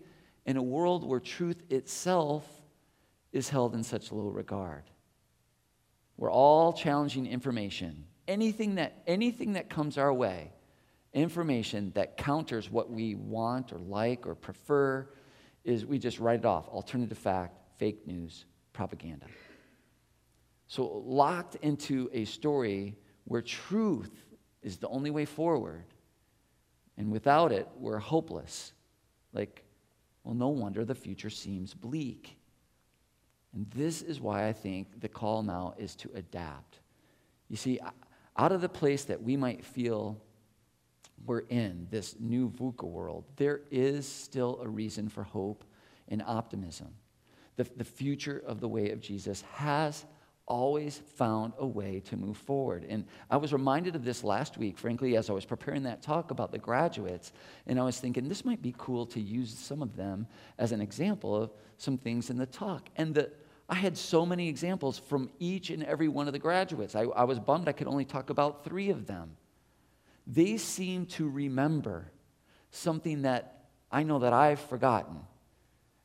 [0.44, 2.44] in a world where truth itself
[3.33, 4.83] is held in such low regard.
[6.16, 8.07] We're all challenging information.
[8.26, 10.50] Anything that, anything that comes our way,
[11.12, 15.09] information that counters what we want or like or prefer
[15.64, 19.27] is we just write it off alternative fact, fake news, propaganda.
[20.66, 24.11] So, locked into a story where truth
[24.62, 25.85] is the only way forward,
[26.96, 28.72] and without it, we're hopeless.
[29.33, 29.64] Like,
[30.25, 32.38] well, no wonder the future seems bleak.
[33.55, 36.81] And this is why I think the call now is to adapt.
[37.48, 37.79] You see,
[38.37, 40.18] out of the place that we might feel
[41.26, 45.64] we're in, this new VUCA world, there is still a reason for hope
[46.08, 46.88] and optimism.
[47.56, 50.04] The, the future of the way of Jesus has
[50.46, 52.85] always found a way to move forward.
[52.88, 56.30] And I was reminded of this last week, frankly, as I was preparing that talk
[56.30, 57.32] about the graduates.
[57.66, 60.26] And I was thinking, this might be cool to use some of them
[60.58, 62.88] as an example of some things in the talk.
[62.96, 63.30] And the
[63.68, 66.94] I had so many examples from each and every one of the graduates.
[66.94, 69.37] I, I was bummed I could only talk about three of them.
[70.26, 72.11] They seem to remember
[72.70, 75.20] something that I know that I've forgotten.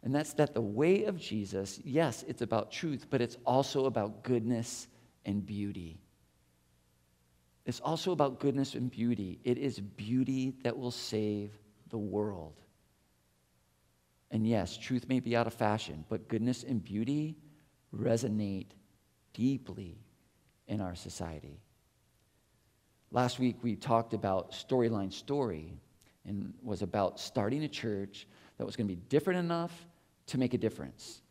[0.03, 4.23] And that's that the way of Jesus, yes, it's about truth, but it's also about
[4.23, 4.87] goodness
[5.25, 5.99] and beauty.
[7.65, 9.39] It's also about goodness and beauty.
[9.43, 11.51] It is beauty that will save
[11.89, 12.61] the world.
[14.31, 17.35] And yes, truth may be out of fashion, but goodness and beauty
[17.93, 18.67] resonate
[19.33, 19.97] deeply
[20.67, 21.61] in our society.
[23.11, 25.79] Last week we talked about Storyline Story
[26.25, 29.87] and was about starting a church that was going to be different enough
[30.27, 31.21] to make a difference.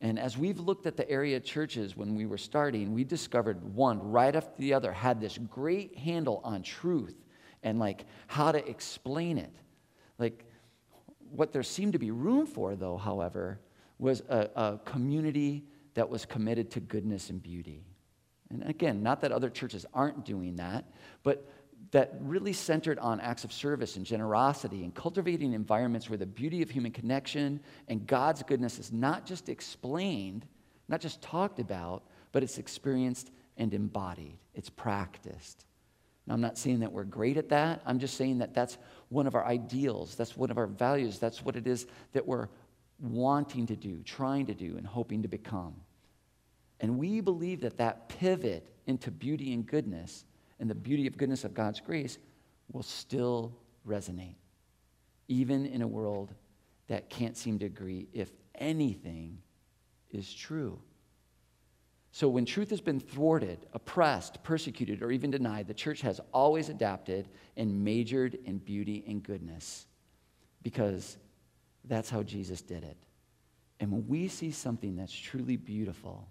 [0.00, 4.10] And as we've looked at the area churches when we were starting, we discovered one
[4.10, 7.16] right after the other had this great handle on truth
[7.62, 9.52] and like how to explain it.
[10.18, 10.44] Like
[11.30, 13.60] what there seemed to be room for, though, however,
[13.98, 17.87] was a, a community that was committed to goodness and beauty.
[18.50, 20.84] And again, not that other churches aren't doing that,
[21.22, 21.48] but
[21.90, 26.60] that really centered on acts of service and generosity and cultivating environments where the beauty
[26.62, 30.46] of human connection and God's goodness is not just explained,
[30.88, 34.38] not just talked about, but it's experienced and embodied.
[34.54, 35.64] It's practiced.
[36.26, 37.80] Now, I'm not saying that we're great at that.
[37.86, 38.76] I'm just saying that that's
[39.08, 40.14] one of our ideals.
[40.14, 41.18] That's one of our values.
[41.18, 42.48] That's what it is that we're
[43.00, 45.74] wanting to do, trying to do, and hoping to become.
[46.80, 50.24] And we believe that that pivot into beauty and goodness
[50.60, 52.18] and the beauty of goodness of God's grace
[52.72, 53.52] will still
[53.86, 54.36] resonate,
[55.28, 56.34] even in a world
[56.88, 59.38] that can't seem to agree if anything
[60.10, 60.80] is true.
[62.10, 66.68] So, when truth has been thwarted, oppressed, persecuted, or even denied, the church has always
[66.68, 69.86] adapted and majored in beauty and goodness
[70.62, 71.18] because
[71.84, 72.96] that's how Jesus did it.
[73.80, 76.26] And when we see something that's truly beautiful,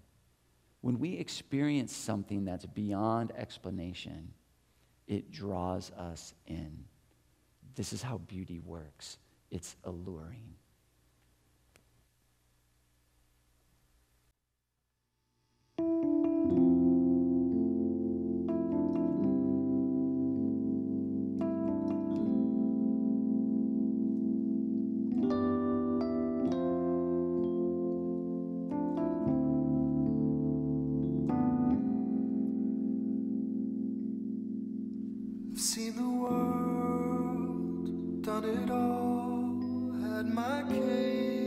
[0.80, 4.32] when we experience something that's beyond explanation,
[5.06, 6.84] it draws us in.
[7.74, 9.18] This is how beauty works
[9.50, 10.57] it's alluring.
[40.26, 41.37] my case.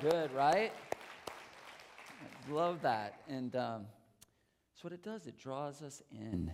[0.00, 0.72] Good, right?
[2.48, 3.20] Love that.
[3.28, 3.86] And um,
[4.72, 5.26] that's what it does.
[5.26, 6.50] It draws us in.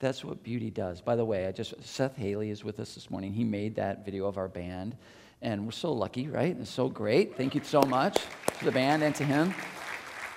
[0.00, 1.00] That's what beauty does.
[1.00, 3.32] By the way, I just Seth Haley is with us this morning.
[3.32, 4.96] He made that video of our band,
[5.40, 6.56] and we're so lucky, right?
[6.58, 7.36] It's so great.
[7.36, 8.18] Thank you so much
[8.58, 9.54] to the band and to him.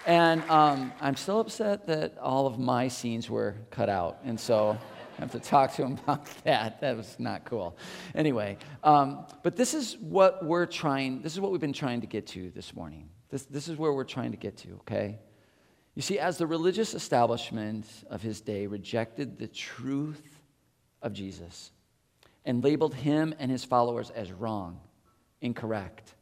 [0.06, 4.78] And um, I'm still upset that all of my scenes were cut out, and so
[5.18, 6.82] Have to talk to him about that.
[6.82, 7.78] That was not cool.
[8.16, 11.22] Anyway, um, but this is what we're trying.
[11.22, 13.10] This is what we've been trying to get to this morning.
[13.30, 14.74] This, this is where we're trying to get to.
[14.82, 15.20] Okay.
[15.96, 20.40] You see, as the religious establishment of his day rejected the truth
[21.02, 21.72] of Jesus
[22.46, 24.80] and labeled him and his followers as wrong,
[25.42, 26.16] incorrect,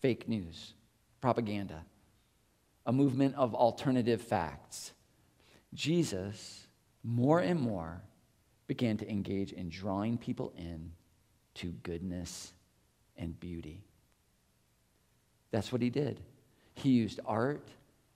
[0.00, 0.72] fake news,
[1.20, 1.84] propaganda,
[2.86, 4.92] a movement of alternative facts,
[5.74, 6.66] Jesus
[7.04, 8.02] more and more
[8.66, 10.92] began to engage in drawing people in
[11.54, 12.52] to goodness
[13.16, 13.84] and beauty.
[15.50, 16.20] That's what he did.
[16.74, 17.68] He used art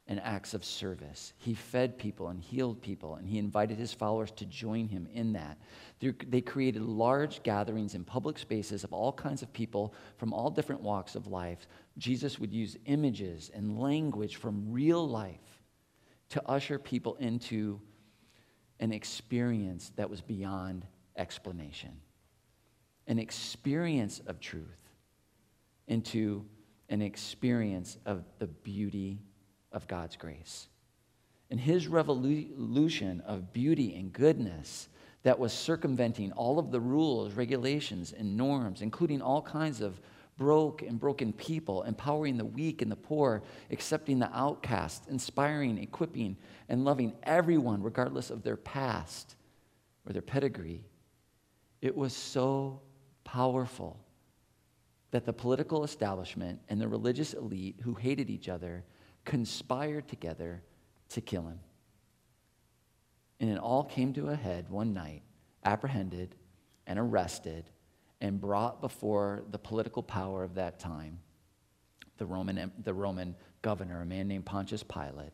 [0.09, 1.34] and acts of service.
[1.36, 5.34] He fed people and healed people, and he invited his followers to join him in
[5.34, 5.59] that.
[6.01, 10.80] They- created large gatherings in public spaces of all kinds of people from all different
[10.80, 11.68] walks of life.
[11.99, 15.62] Jesus would use images and language from real life
[16.30, 17.80] to usher people into
[18.80, 21.92] an experience that was beyond explanation,
[23.06, 24.82] an experience of truth
[25.86, 26.44] into
[26.88, 29.18] an experience of the beauty
[29.72, 30.68] of God's grace.
[31.50, 34.88] And his revolution of beauty and goodness
[35.22, 40.00] that was circumventing all of the rules, regulations, and norms, including all kinds of
[40.39, 46.36] broke and broken people, empowering the weak and the poor, accepting the outcast, inspiring, equipping,
[46.68, 49.36] and loving everyone, regardless of their past
[50.07, 50.84] or their pedigree.
[51.82, 52.80] It was so
[53.24, 54.01] powerful
[55.11, 58.84] that the political establishment and the religious elite who hated each other
[59.24, 60.62] conspired together
[61.11, 61.59] to kill him.
[63.41, 65.22] And it all came to a head one night,
[65.64, 66.34] apprehended
[66.86, 67.70] and arrested
[68.20, 71.20] and brought before the political power of that time,
[72.16, 75.32] the Roman, the Roman governor, a man named Pontius Pilate.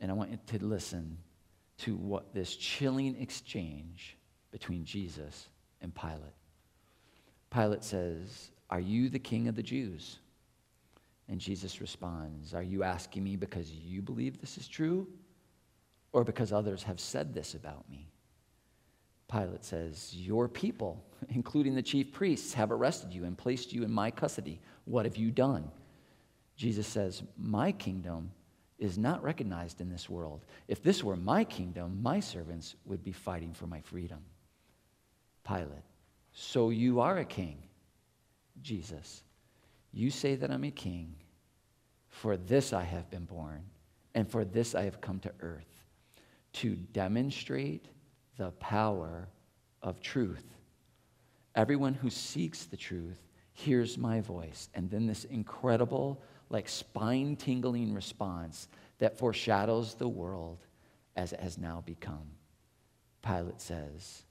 [0.00, 1.18] And I want you to listen
[1.78, 4.16] to what this chilling exchange
[4.50, 5.48] between Jesus
[5.80, 6.34] and Pilate.
[7.50, 10.18] Pilate says, Are you the king of the Jews?
[11.28, 15.06] And Jesus responds, Are you asking me because you believe this is true?
[16.12, 18.08] Or because others have said this about me?
[19.30, 23.90] Pilate says, Your people, including the chief priests, have arrested you and placed you in
[23.90, 24.60] my custody.
[24.84, 25.70] What have you done?
[26.56, 28.30] Jesus says, My kingdom
[28.78, 30.44] is not recognized in this world.
[30.68, 34.18] If this were my kingdom, my servants would be fighting for my freedom.
[35.46, 35.84] Pilate,
[36.32, 37.62] so you are a king.
[38.62, 39.22] Jesus,
[39.92, 41.14] you say that I'm a king.
[42.08, 43.62] For this I have been born,
[44.14, 45.84] and for this I have come to earth,
[46.54, 47.88] to demonstrate
[48.36, 49.28] the power
[49.82, 50.44] of truth.
[51.54, 53.20] Everyone who seeks the truth
[53.52, 54.68] hears my voice.
[54.74, 58.68] And then this incredible, like spine tingling response
[58.98, 60.66] that foreshadows the world
[61.16, 62.30] as it has now become.
[63.22, 64.22] Pilate says,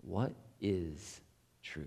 [0.00, 1.20] What is
[1.62, 1.86] truth?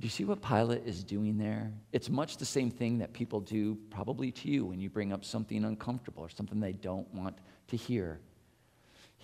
[0.00, 1.72] Do you see what Pilate is doing there?
[1.92, 5.24] It's much the same thing that people do probably to you when you bring up
[5.24, 7.38] something uncomfortable or something they don't want
[7.68, 8.18] to hear.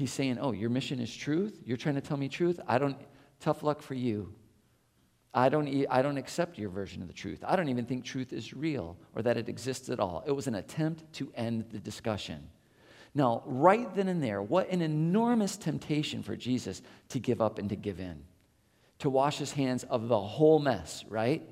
[0.01, 1.61] He's saying, Oh, your mission is truth?
[1.62, 2.59] You're trying to tell me truth?
[2.66, 2.96] I don't,
[3.38, 4.32] tough luck for you.
[5.34, 7.44] I don't, I don't accept your version of the truth.
[7.46, 10.24] I don't even think truth is real or that it exists at all.
[10.26, 12.48] It was an attempt to end the discussion.
[13.14, 16.80] Now, right then and there, what an enormous temptation for Jesus
[17.11, 18.22] to give up and to give in,
[19.01, 21.46] to wash his hands of the whole mess, right?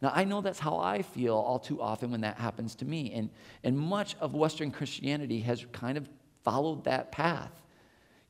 [0.00, 3.12] Now, I know that's how I feel all too often when that happens to me.
[3.12, 3.28] And,
[3.62, 6.08] and much of Western Christianity has kind of
[6.42, 7.52] followed that path.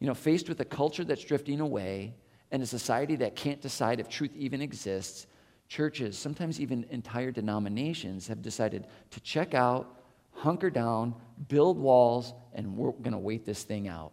[0.01, 2.14] You know, faced with a culture that's drifting away
[2.51, 5.26] and a society that can't decide if truth even exists,
[5.68, 10.01] churches, sometimes even entire denominations, have decided to check out,
[10.32, 11.14] hunker down,
[11.48, 14.12] build walls, and we're going to wait this thing out.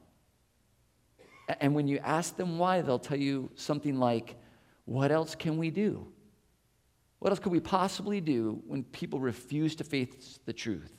[1.62, 4.36] And when you ask them why, they'll tell you something like,
[4.86, 6.08] What else can we do?
[7.20, 10.94] What else could we possibly do when people refuse to face the truth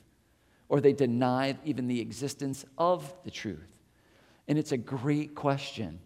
[0.67, 3.78] or they deny even the existence of the truth?
[4.49, 5.99] And it's a great question.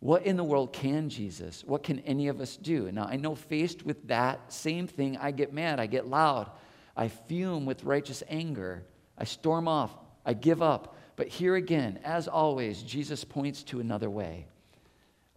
[0.00, 1.62] What in the world can Jesus?
[1.64, 2.90] What can any of us do?
[2.90, 6.50] Now, I know faced with that same thing, I get mad, I get loud,
[6.96, 8.84] I fume with righteous anger,
[9.16, 9.94] I storm off,
[10.26, 10.96] I give up.
[11.14, 14.46] But here again, as always, Jesus points to another way.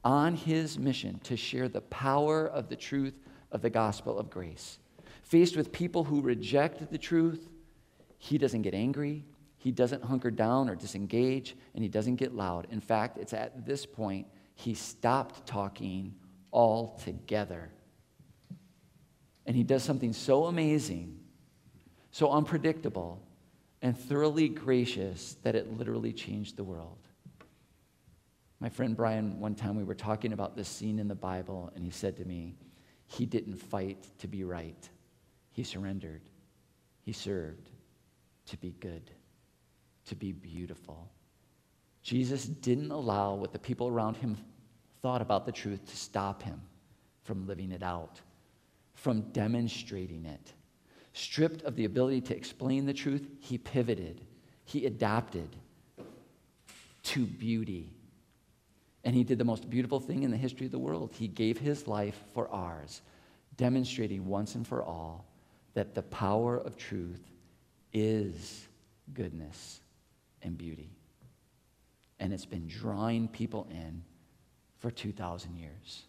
[0.03, 3.19] On his mission to share the power of the truth
[3.51, 4.79] of the gospel of grace.
[5.23, 7.49] Faced with people who reject the truth,
[8.17, 9.25] he doesn't get angry,
[9.65, 12.67] he doesn't hunker down or disengage, and he doesn't get loud.
[12.69, 16.13] In fact, it's at this point he stopped talking
[16.53, 17.71] altogether.
[19.43, 21.19] And he does something so amazing,
[22.11, 23.23] so unpredictable,
[23.81, 26.99] and thoroughly gracious that it literally changed the world.
[28.59, 31.83] My friend Brian, one time we were talking about this scene in the Bible, and
[31.83, 32.53] he said to me,
[33.07, 34.87] He didn't fight to be right,
[35.53, 36.21] he surrendered,
[37.01, 37.71] he served
[38.45, 39.09] to be good,
[40.05, 41.09] to be beautiful.
[42.03, 44.37] Jesus didn't allow what the people around him
[45.01, 46.61] thought about the truth to stop him
[47.23, 48.21] from living it out,
[48.93, 50.53] from demonstrating it.
[51.13, 54.21] Stripped of the ability to explain the truth, he pivoted,
[54.65, 55.55] he adapted
[57.03, 57.89] to beauty.
[59.03, 61.11] And he did the most beautiful thing in the history of the world.
[61.13, 63.01] He gave his life for ours,
[63.57, 65.25] demonstrating once and for all
[65.73, 67.21] that the power of truth
[67.93, 68.67] is
[69.13, 69.81] goodness
[70.45, 70.95] and beauty.
[72.19, 74.03] And it's been drawing people in
[74.79, 76.03] for 2,000 years.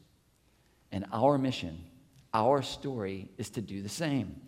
[0.93, 1.85] And our mission,
[2.33, 4.41] our story, is to do the same.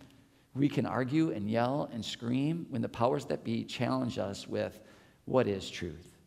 [0.53, 4.79] We can argue and yell and scream when the powers that be challenge us with
[5.25, 6.17] what is truth.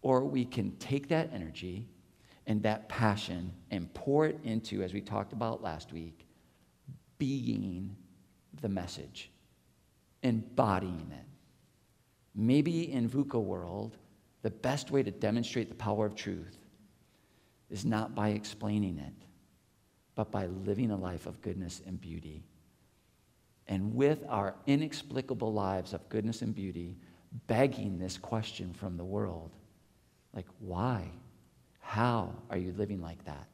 [0.00, 1.86] Or we can take that energy
[2.46, 6.26] and that passion and pour it into, as we talked about last week,
[7.18, 7.94] being
[8.60, 9.30] the message,
[10.22, 11.31] embodying it.
[12.34, 13.96] Maybe in VUCA world,
[14.42, 16.58] the best way to demonstrate the power of truth
[17.70, 19.14] is not by explaining it,
[20.14, 22.44] but by living a life of goodness and beauty.
[23.68, 26.96] And with our inexplicable lives of goodness and beauty,
[27.46, 29.52] begging this question from the world
[30.34, 31.10] like, why?
[31.80, 33.48] How are you living like that?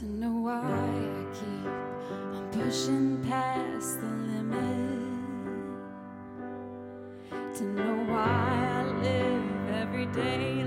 [0.00, 1.66] To know why I keep
[2.34, 4.98] on pushing past the limit.
[7.56, 10.59] To know why I live every day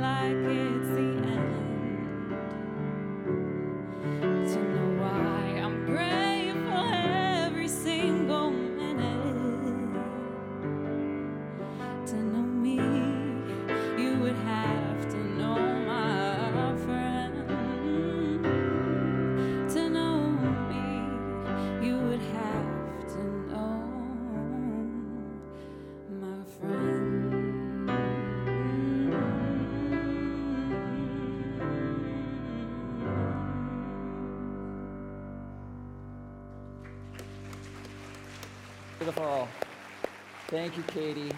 [40.94, 41.32] Katie.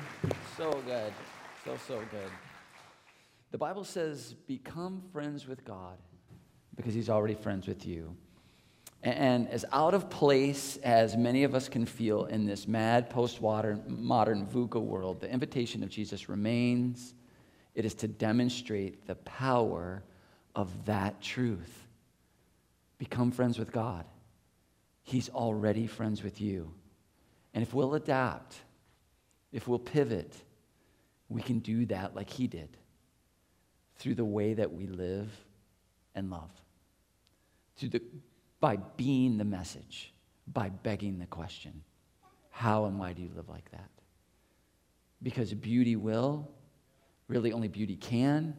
[0.58, 1.14] So good.
[1.64, 2.30] So, so good.
[3.52, 5.98] The Bible says, become friends with God
[6.76, 8.18] because he's already friends with you.
[9.02, 13.84] And as out of place as many of us can feel in this mad post-modern
[13.88, 17.14] modern VUCA world, the invitation of Jesus remains.
[17.76, 20.04] It is to demonstrate the power
[20.54, 21.88] of that truth.
[22.98, 24.06] Become friends with God.
[25.04, 26.74] He's already friends with you.
[27.54, 28.58] And if we'll adapt,
[29.56, 30.36] if we'll pivot,
[31.30, 32.76] we can do that like he did
[33.98, 35.30] through the way that we live
[36.14, 36.52] and love.
[37.78, 38.02] Through the,
[38.60, 40.14] by being the message,
[40.46, 41.82] by begging the question
[42.50, 43.90] how and why do you live like that?
[45.24, 46.52] Because beauty will,
[47.30, 48.56] really only beauty can,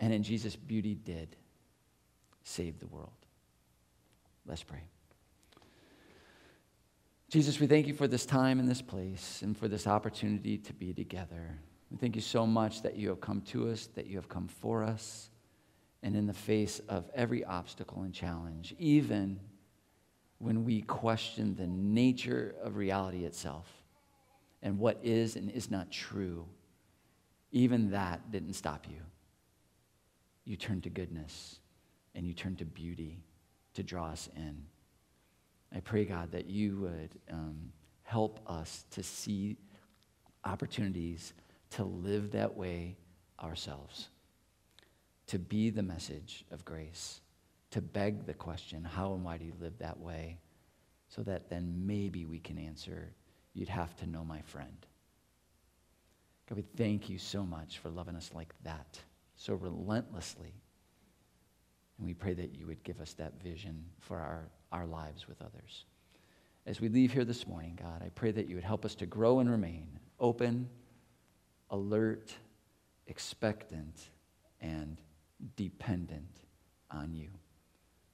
[0.00, 1.34] and in Jesus, beauty did
[2.44, 3.10] save the world.
[4.46, 4.82] Let's pray.
[7.30, 10.72] Jesus, we thank you for this time and this place and for this opportunity to
[10.72, 11.60] be together.
[11.88, 14.48] We thank you so much that you have come to us, that you have come
[14.48, 15.30] for us,
[16.02, 19.38] and in the face of every obstacle and challenge, even
[20.38, 23.68] when we question the nature of reality itself
[24.60, 26.48] and what is and is not true,
[27.52, 29.02] even that didn't stop you.
[30.44, 31.60] You turned to goodness
[32.12, 33.22] and you turned to beauty
[33.74, 34.64] to draw us in.
[35.74, 39.56] I pray, God, that you would um, help us to see
[40.44, 41.32] opportunities
[41.70, 42.96] to live that way
[43.40, 44.08] ourselves,
[45.28, 47.20] to be the message of grace,
[47.70, 50.38] to beg the question, how and why do you live that way?
[51.08, 53.12] So that then maybe we can answer,
[53.54, 54.86] you'd have to know my friend.
[56.48, 58.98] God, we thank you so much for loving us like that,
[59.36, 60.52] so relentlessly.
[62.00, 65.42] And we pray that you would give us that vision for our, our lives with
[65.42, 65.84] others.
[66.64, 69.06] As we leave here this morning, God, I pray that you would help us to
[69.06, 69.86] grow and remain
[70.18, 70.70] open,
[71.68, 72.34] alert,
[73.06, 74.08] expectant,
[74.62, 74.96] and
[75.56, 76.40] dependent
[76.90, 77.28] on you.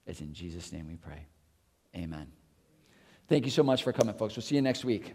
[0.05, 1.25] It's in Jesus' name we pray.
[1.95, 2.27] Amen.
[3.29, 4.35] Thank you so much for coming, folks.
[4.35, 5.13] We'll see you next week.